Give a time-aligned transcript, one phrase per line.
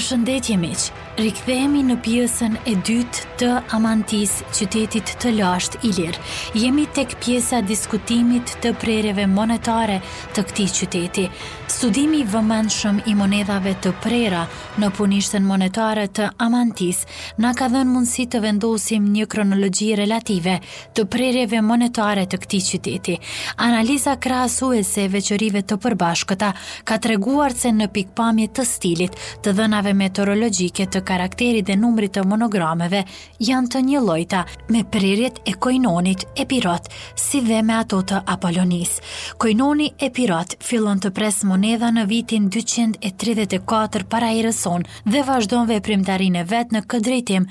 [0.00, 6.16] Përshëndetje Miç Rikthehemi në pjesën e dytë të Amantis, qytetit të lashtë Ilir.
[6.54, 9.98] Jemi tek pjesa diskutimit të prereve monetare
[10.36, 11.24] të këtij qyteti.
[11.70, 14.44] Studimi i vëmendshëm i monedhave të prera
[14.80, 17.02] në punishtën monetare të Amantis
[17.42, 20.56] na ka dhënë mundësi të vendosim një kronologji relative
[20.96, 23.18] të prerjeve monetare të këtij qyteti.
[23.66, 26.54] Analiza krahasuese e veçorive të përbashkëta
[26.88, 32.12] ka treguar se në pikpamje të stilit të dhënave meteorologjike të të karakterit dhe numrit
[32.16, 33.02] të monogrameve
[33.48, 36.88] janë të një lojta me prerjet e koinonit e pirot,
[37.24, 38.98] si dhe me ato të Apollonis.
[39.40, 45.68] Koinoni e pirot fillon të pres moneda në vitin 234 para i rëson dhe vazhdon
[45.72, 47.46] veprimtarin e vet në këtë drejtim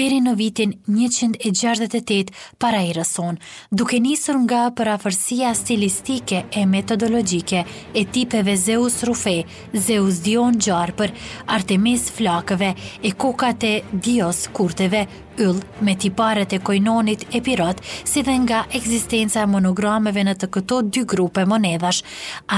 [0.00, 2.28] deri në vitin 168
[2.62, 3.40] para i rëson,
[3.78, 7.64] duke nisur nga përafërsia stilistike e metodologjike
[7.98, 9.40] e tipeve Zeus Rufe,
[9.86, 11.10] Zeus Dion Gjarpër,
[11.56, 15.06] Artemis Flakëve, e kokat e dios kurteve,
[15.40, 20.46] yll me tiparet e koinonit e pirat, si dhe nga eksistenca e monogrameve në të
[20.56, 22.02] këto dy grupe monedash,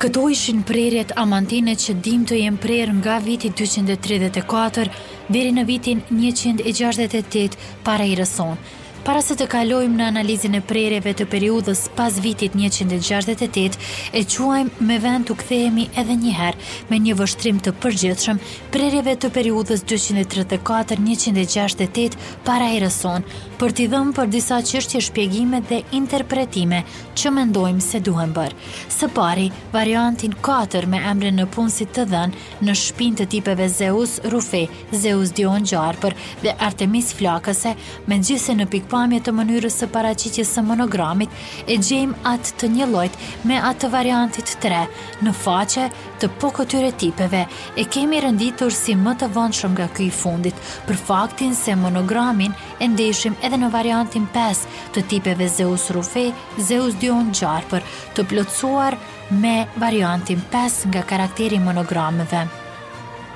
[0.00, 4.86] Këto ishin prerjet amantinet që dim të jenë prer nga viti 234
[5.34, 8.56] dheri në vitin 168 para i rëson
[9.04, 13.78] para se të kalojmë në analizin e prerjeve të periudhës pas vitit 168,
[14.12, 16.58] e quajmë me vend të kthehemi edhe njëherë
[16.90, 18.38] me një vështrim të përgjithshëm
[18.74, 22.14] prerjeve të periudhës 234-168
[22.46, 23.22] para i rëson,
[23.60, 26.80] për t'i dhëmë për disa qështje shpjegime dhe interpretime
[27.20, 28.58] që mendojmë se duhem bërë.
[28.92, 32.36] Së pari, variantin 4 me emre në punësit të dhenë
[32.68, 37.70] në shpin të tipeve Zeus Rufe, Zeus Dion Gjarpër dhe Artemis Flakëse,
[38.08, 41.32] me gjithse në pikë pamje të mënyrës së paraqitjes së monogramit,
[41.70, 43.18] e gjejmë atë të një lojt
[43.48, 44.82] me atë variantit 3
[45.24, 45.86] në faqe
[46.22, 47.44] të po këtyre tipeve.
[47.80, 52.56] E kemi renditur si më të vonshëm nga ky i fundit për faktin se monogramin
[52.82, 56.28] e ndeshim edhe në variantin 5 të tipeve Zeus Rufe,
[56.70, 57.86] Zeus Dion Gjarpër,
[58.16, 58.98] të plotësuar
[59.42, 62.48] me variantin 5 nga karakteri monogrameve.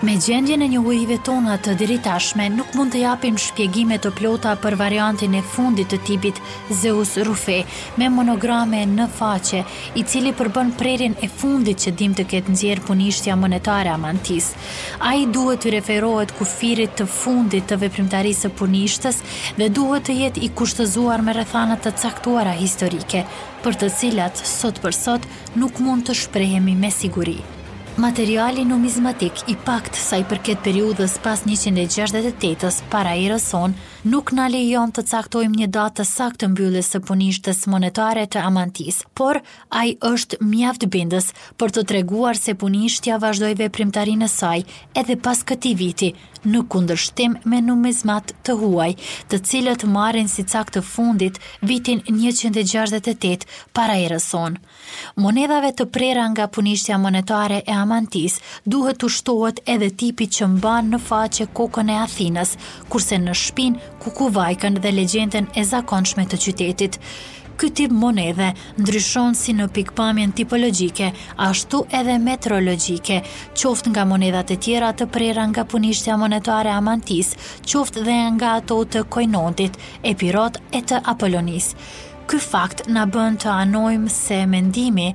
[0.02, 4.56] Me gjendje në një ujive tona të diritashme, nuk mund të japim shpjegime të plota
[4.58, 6.40] për variantin e fundit të tipit
[6.80, 7.60] Zeus Rufe,
[8.02, 9.62] me monograme në faqe,
[9.94, 14.50] i cili përbën prerin e fundit që dim të ketë nxjerë punishtja monetare a mantis.
[14.98, 19.22] A i duhet të referohet ku firit të fundit të veprimtarisë punishtës
[19.62, 23.24] dhe duhet të jetë i kushtëzuar me rëthanat të caktuara historike,
[23.64, 27.38] për të cilat, sot për sot, nuk mund të shprehemi me siguri.
[27.96, 33.70] Materiali numizmatik i pakt sa i përket periudhës pas 168-ës para i rëson,
[34.10, 38.42] nuk në lejon të caktojmë një datë të sakt të mbyllës së punishtës monetare të
[38.48, 39.38] amantis, por
[39.70, 44.66] a i është mjaft bindës për të treguar se punishtja vazhdojve primtarinë saj
[44.98, 46.10] edhe pas këti viti,
[46.46, 48.90] në kundërshtim me numizmat të huaj,
[49.30, 54.60] të cilët marrin si cak të fundit vitin 168 para erës sonë.
[55.24, 60.92] Monedave të prera nga punishtja monetare e amantis duhet të shtohet edhe tipi që mban
[60.94, 62.56] në faqe kokën e Athinës,
[62.92, 67.00] kurse në shpin kukuvajkën dhe legjenten e zakonshme të qytetit
[67.58, 68.48] ky tip monedhe
[68.82, 71.08] ndryshon si në pikpamjen tipologjike,
[71.48, 73.20] ashtu edhe metrologjike,
[73.58, 77.32] qoftë nga monedhat e tjera të prera nga punishtja monetare Amantis,
[77.68, 79.78] qoftë dhe nga ato të Koinontit,
[80.12, 81.72] Epirot e të apolonis.
[82.26, 85.10] Ky fakt na bën të anojmë se mendimi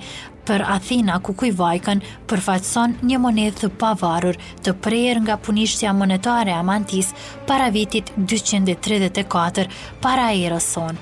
[0.49, 6.53] për Athena ku kuj vajkën përfaqëson një monedhë të pavarur të prejer nga punishtja monetare
[6.55, 7.11] Amantis
[7.49, 9.69] para vitit 234
[10.05, 11.01] para erës sonë.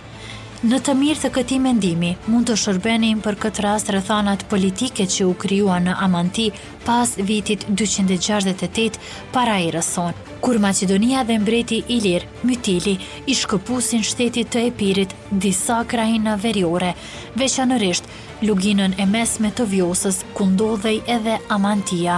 [0.66, 5.27] Në të mirë të këti mendimi, mund të shërbenim për këtë rast rëthanat politike që
[5.30, 6.48] u kryua në Amanti
[6.88, 8.98] pas vitit 268
[9.36, 12.95] para i rëson, kur Macedonia dhe mbreti Ilir, Mytili,
[13.30, 16.95] i shkëpusin shtetit të epirit disa krajina verjore,
[17.38, 18.10] veçanërisht
[18.42, 22.18] luginën e mesme të vjosës ndodhej edhe Amantia.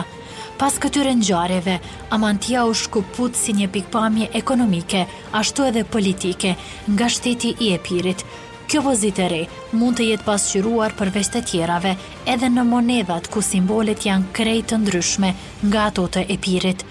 [0.60, 1.78] Pas këtyre gjareve,
[2.12, 5.06] Amantia u shkuput si një pikpamje ekonomike,
[5.40, 6.52] ashtu edhe politike,
[6.96, 8.26] nga shteti i Epirit.
[8.70, 9.38] Kjo vozit e re
[9.72, 11.94] mund të jetë pasqyruar për veç të tjerave,
[12.34, 15.32] edhe në monedat ku simbolet janë krejt të ndryshme
[15.70, 16.84] nga ato të Epirit.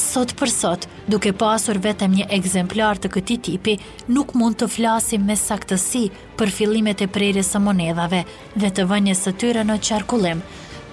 [0.00, 3.74] Sot për sot, duke pasur vetëm një ekzemplar të këti tipi,
[4.14, 6.06] nuk mund të flasim me saktësi
[6.38, 8.22] për fillimet e prerjes së monedhave
[8.54, 10.40] dhe të vënjes së tyre në qarkullim,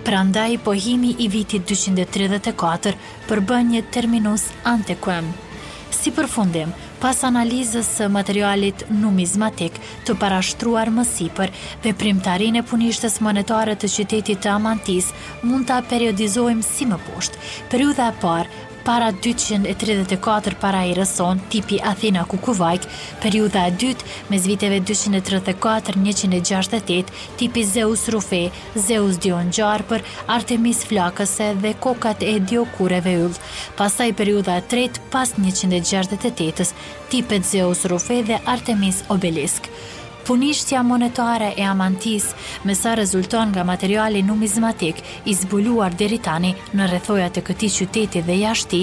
[0.07, 2.94] prandaj pohimi i vitit 234
[3.27, 5.25] përbën një terminus antekuem.
[5.92, 6.71] Si përfundim,
[7.04, 9.75] pas analizës së materialit numizmatik
[10.07, 11.51] të parashtruar më sipër,
[12.00, 15.12] primtarin e punishtës monetare të qytetit të Amantis
[15.44, 17.44] mund ta periodizojmë si më poshtë.
[17.74, 22.81] Periudha e parë para 234 para i rëson, tipi Athena Kukuvajk,
[23.19, 28.45] periuda e dytë, me zviteve 234-168, tipi Zeus Rufe,
[28.80, 30.01] Zeus Dion Gjarëpër,
[30.38, 33.39] Artemis Flakëse dhe Kokat e Diokureve Ullë.
[33.75, 36.72] Pasaj periuda e tretë, pas 168-ës,
[37.12, 39.68] tipet Zeus Rufe dhe Artemis Obelisk
[40.27, 42.25] punishtja monetare e amantis,
[42.68, 44.95] me sa rezulton nga materiali numizmatik
[45.25, 48.79] i zbuluar deri tani në rrethojat e këtij qyteti dhe jashtë,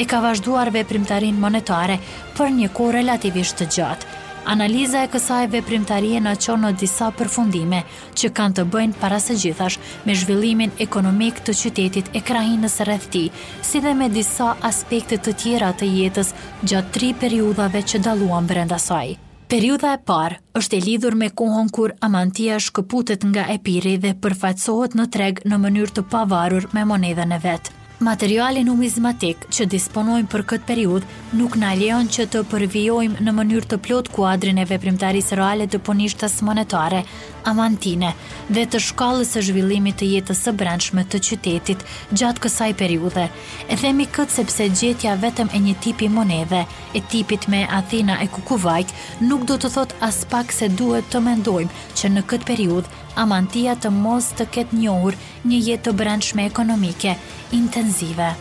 [0.00, 1.98] e ka vazhduar veprimtarinë monetare
[2.38, 4.14] për një kohë relativisht të gjatë.
[4.56, 7.82] Analiza e kësaj veprimtarie në qonë në disa përfundime
[8.16, 9.76] që kanë të bëjnë para së gjithash
[10.06, 13.26] me zhvillimin ekonomik të qytetit e krahinës rrethti,
[13.68, 16.32] si dhe me disa aspektet të tjera të jetës
[16.62, 19.25] gjatë tri periudave që daluan brenda sajë.
[19.46, 24.96] Periuda e parë është e lidhur me kohën kur Amantia shkëputet nga Epiri dhe përfaqësohet
[24.98, 27.70] në treg në mënyrë të pavarur me monedën e vet.
[28.06, 31.06] Materiali numizmatik që disponojmë për këtë periud
[31.38, 35.78] nuk në lejon që të përvijojmë në mënyrë të plot kuadrin e veprimtarisë reale të
[35.88, 37.04] punishtës monetare
[37.46, 38.10] Amantine
[38.50, 41.84] dhe të shkallës së zhvillimit të jetës së brendshme të qytetit
[42.20, 43.28] gjatë kësaj periudhe.
[43.70, 46.64] E themi këtë sepse gjetja vetëm e një tipi moneve,
[46.96, 48.94] e tipit me Athena e Kukuvajk,
[49.30, 53.76] nuk do të thot as pak se duhet të mendojmë që në këtë periudhë Amantia
[53.80, 55.14] të mos të ketë njohur
[55.52, 57.14] një jetë të brendshme ekonomike
[57.60, 58.32] intenzive.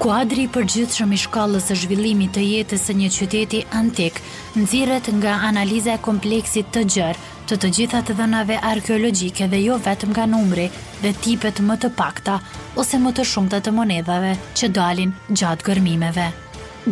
[0.00, 4.22] Kuadri i përgjithshëm i shkallës së zhvillimit të jetës së një qyteti antik
[4.62, 7.18] nxirret nga analiza e kompleksit të gjërë,
[7.50, 10.68] të të gjitha të dënave arkeologjike dhe jo vetëm nga numri
[11.02, 12.36] dhe tipet më të pakta
[12.82, 15.10] ose më të shumta të monedhave që dalin
[15.40, 16.26] gjatë gërmimeve.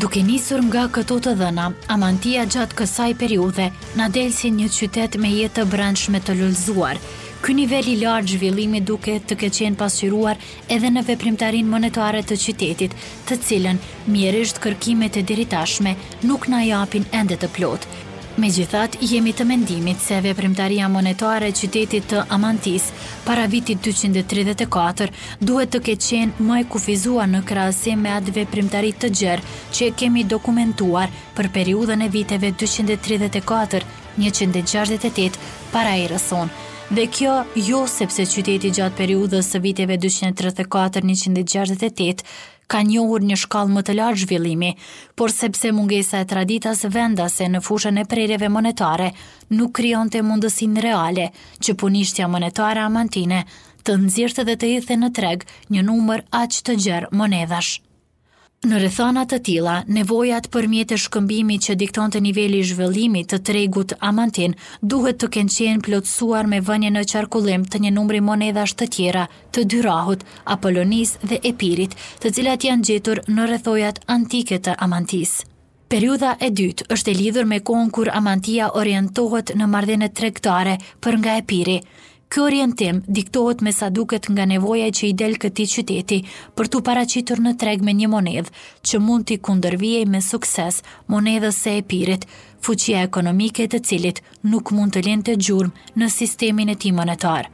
[0.02, 3.68] Duke nisur nga këto të dhëna, Amantia gjatë kësaj periudhe
[4.00, 6.98] na delë si një qytet me jetë të branshme të lullzuar.
[7.42, 10.34] Ky nivel i lartë zhvillimi duke të ke qenë
[10.76, 12.98] edhe në veprimtarin monetare të qytetit,
[13.30, 13.78] të cilën
[14.10, 15.94] mjerisht kërkimet e diritashme
[16.26, 17.86] nuk na japin ende të plotë,
[18.38, 22.84] Me gjithat, jemi të mendimit se veprimtaria monetare e qytetit të Amantis
[23.26, 25.10] para vitit 234
[25.42, 29.46] duhet të ketë qenë më e kufizuar në krahasim me atë veprimtari të gjerë
[29.78, 35.42] që kemi dokumentuar për periudhën e viteve 234-168
[35.74, 36.48] para e rëson.
[36.94, 37.34] Dhe kjo
[37.70, 42.20] jo sepse qyteti gjatë periudhës së viteve 234-168
[42.68, 44.70] ka njohur një shkallë më të lartë zhvillimi,
[45.18, 49.10] por sepse mungesa e traditas vendase në fushën e prerjeve monetare
[49.58, 51.30] nuk krijonte mundësinë reale
[51.64, 53.42] që punishtja monetare amantine
[53.88, 57.76] të nxjerrte dhe të hidhte në treg një numër aq të gjerë monedhash.
[58.66, 63.92] Në rrethana të tila, nevojat për mjetë shkëmbimi që dikton të nivelli zhvillimit të tregut
[64.08, 68.88] amantin duhet të kënë qenë plotësuar me vënje në qarkullim të një numri monedhash të
[68.96, 70.24] tjera të dyrahut,
[70.56, 71.94] apolonis dhe epirit
[72.24, 75.36] të cilat janë gjetur në rëthojat antike të amantis.
[75.88, 81.20] Periuda e dytë është e lidhur me kohën kur amantia orientohet në mardhenet trektare për
[81.22, 81.78] nga epiri,
[82.28, 86.18] Kë orientim diktohet me sa duket nga nevoja që i del këti qyteti
[86.60, 88.52] për të paracitur në treg me një monedhë
[88.90, 90.82] që mund t'i kundërvijej me sukses
[91.14, 92.26] monedhës se e pirit,
[92.68, 94.20] fuqia ekonomike të cilit
[94.52, 97.48] nuk mund të lente gjurmë në sistemin e ti monetarë.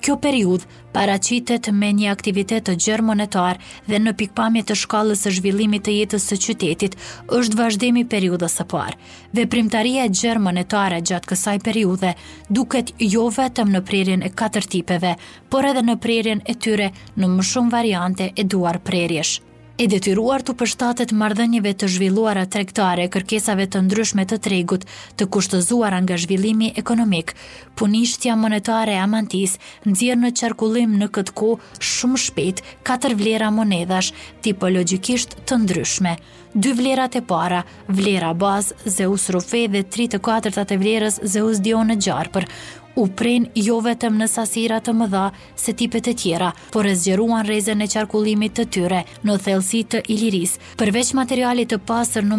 [0.00, 0.64] Kjo periud
[0.96, 3.58] paracitet me një aktivitet të gjërë monetar
[3.90, 6.96] dhe në pikpamje të shkallës e zhvillimit të jetës të qytetit
[7.38, 8.98] është vazhdemi periudës së parë.
[9.40, 12.12] Veprimtaria e gjërë monetare gjatë kësaj periude
[12.60, 15.16] duket jo vetëm në prerjen e katër tipeve,
[15.50, 19.38] por edhe në prerjen e tyre në më shumë variante e duar prerjesh
[19.78, 24.86] e detyruar të përshtatet mardhënjive të zhvilluara trektare kërkesave të ndryshme të tregut
[25.20, 27.34] të kushtëzuar nga zhvillimi ekonomik,
[27.76, 31.50] punishtja monetare e amantis nëzirë në qarkullim në këtë ku
[31.92, 34.12] shumë shpet katër vlera monedash
[34.48, 36.16] tipologikisht të ndryshme.
[36.56, 37.60] Dy vlerat e para,
[37.92, 42.48] vlera bazë, Zeus Rufe dhe 3 të 4 të vlerës Zeus Dionë Gjarpër,
[42.96, 45.24] u pren jo vetëm në sasirat të mëdha
[45.58, 50.00] se tipet e tjera, por e zgjeruan reze në qarkullimit të tyre në thellësi të
[50.14, 52.36] iliris, përveç materialit të pasër në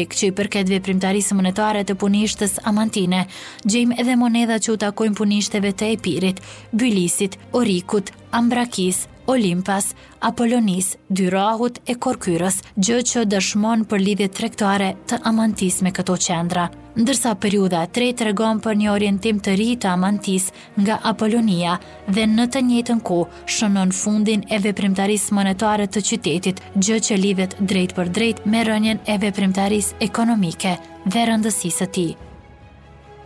[0.00, 3.24] që i përket veprimtarisë monetare të punishtës amantine,
[3.64, 6.40] gjejmë edhe moneda që u takojnë punishteve të epirit,
[6.72, 9.92] bylisit, orikut, ambrakis, Olimpas,
[10.26, 16.64] Apolonis, Dyrahut e Korkyrës, gjë që dëshmon për lidhje trektare të Amantis me këto qendra.
[16.98, 20.48] Ndërsa periuda e tre të regon për një orientim të ri të Amantis
[20.82, 21.76] nga Apolonia
[22.14, 23.20] dhe në të njëtën ku
[23.58, 28.98] shënon fundin e veprimtaris monetare të qytetit, gjë që lidhjet drejt për drejt me rënjen
[29.06, 30.74] e veprimtaris ekonomike
[31.06, 32.08] dhe rëndësisë të ti.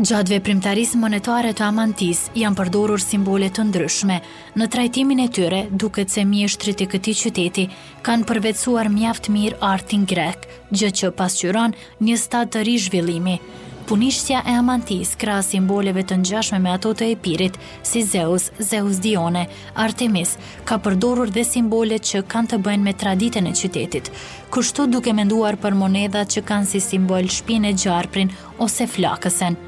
[0.02, 4.16] Gjatë veprimtarisë monetare të amantis janë përdorur simbolet të ndryshme.
[4.58, 7.68] Në trajtimin e tyre, duket se mjeshtrit e këti qyteti
[8.02, 13.36] kanë përvecuar mjaft mirë artin grek, gjë që pasqyron një stat të ri zhvillimi.
[13.84, 19.44] Punishtja e amantis kra simboleve të njashme me ato të epirit, si Zeus, Zeus Dione,
[19.76, 20.32] Artemis,
[20.64, 24.10] ka përdorur dhe simbolet që kanë të bëjnë me traditën e qytetit,
[24.56, 28.32] kushtu duke menduar për monedat që kanë si simbol shpine gjarprin
[28.64, 29.60] ose flakësen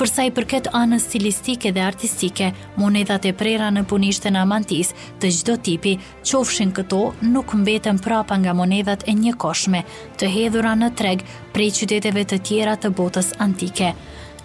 [0.00, 2.46] përsa i përket anës stilistike dhe artistike,
[2.80, 5.92] monedat e prera në punishtën amantis të gjdo tipi,
[6.30, 7.00] qofshin këto
[7.34, 9.82] nuk mbetën prapa nga monedat e një koshme,
[10.16, 13.92] të hedhura në treg prej qyteteve të tjera të botës antike.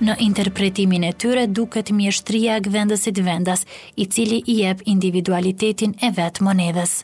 [0.03, 3.63] Në interpretimin e tyre duket mjeshtria gëvendësit vendas,
[3.95, 6.99] i cili i jep individualitetin e vetë monedës.